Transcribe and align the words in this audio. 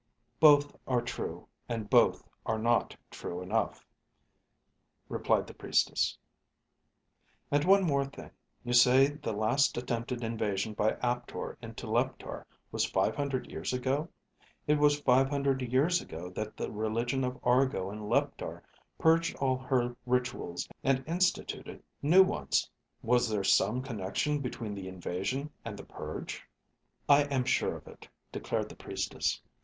"Both 0.39 0.75
are 0.87 0.99
true, 1.03 1.47
and 1.69 1.87
both 1.87 2.27
are 2.43 2.57
not 2.57 2.95
true 3.11 3.39
enough," 3.39 3.85
replied 5.09 5.45
the 5.45 5.53
priestess. 5.53 6.17
"And 7.51 7.63
one 7.65 7.83
more 7.83 8.05
thing. 8.05 8.31
You 8.63 8.73
say 8.73 9.09
the 9.09 9.31
last 9.31 9.77
attempted 9.77 10.23
invasion 10.23 10.73
by 10.73 10.93
Aptor 11.03 11.55
into 11.61 11.85
Leptar 11.85 12.47
was 12.71 12.83
five 12.89 13.15
hundred 13.15 13.51
years 13.51 13.73
ago? 13.73 14.09
It 14.65 14.79
was 14.79 14.99
five 14.99 15.29
hundred 15.29 15.61
years 15.61 16.01
ago 16.01 16.31
that 16.31 16.57
the 16.57 16.71
religion 16.71 17.23
of 17.23 17.37
Argo 17.43 17.91
in 17.91 17.99
Leptar 18.09 18.63
purged 18.97 19.35
all 19.35 19.55
her 19.59 19.95
rituals 20.07 20.67
and 20.83 21.03
instituted 21.05 21.83
new 22.01 22.23
ones. 22.23 22.67
Was 23.03 23.29
there 23.29 23.43
some 23.43 23.83
connection 23.83 24.39
between 24.39 24.73
the 24.73 24.87
invasion 24.87 25.51
and 25.63 25.77
the 25.77 25.83
purge?" 25.85 26.43
"I 27.07 27.25
am 27.25 27.43
sure 27.43 27.75
of 27.77 27.87
it," 27.87 28.07
declared 28.31 28.67
the 28.69 28.75
priestess. 28.75 29.39